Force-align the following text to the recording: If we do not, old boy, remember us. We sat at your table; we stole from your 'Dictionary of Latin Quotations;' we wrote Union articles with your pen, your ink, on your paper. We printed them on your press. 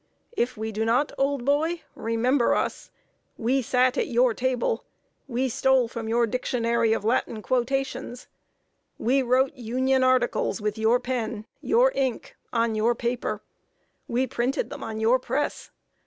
If 0.35 0.57
we 0.57 0.71
do 0.71 0.83
not, 0.83 1.11
old 1.19 1.45
boy, 1.45 1.83
remember 1.93 2.55
us. 2.55 2.89
We 3.37 3.61
sat 3.61 3.99
at 3.99 4.07
your 4.07 4.33
table; 4.33 4.83
we 5.27 5.47
stole 5.47 5.87
from 5.87 6.09
your 6.09 6.25
'Dictionary 6.25 6.91
of 6.91 7.05
Latin 7.05 7.43
Quotations;' 7.43 8.25
we 8.97 9.21
wrote 9.21 9.53
Union 9.53 10.03
articles 10.03 10.59
with 10.59 10.75
your 10.79 10.99
pen, 10.99 11.45
your 11.61 11.91
ink, 11.93 12.35
on 12.51 12.73
your 12.73 12.95
paper. 12.95 13.43
We 14.07 14.25
printed 14.25 14.71
them 14.71 14.83
on 14.83 14.99
your 14.99 15.19
press. 15.19 15.69